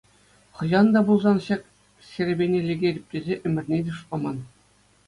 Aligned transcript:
Хӑҫан 0.61 0.87
та 0.95 0.99
пулсан 1.09 1.37
ҫак 1.49 1.61
серепене 2.09 2.59
лекетӗп 2.71 3.05
тесе 3.17 3.35
ӗмӗрне 3.47 3.77
те 3.85 3.91
шутламан. 4.01 4.37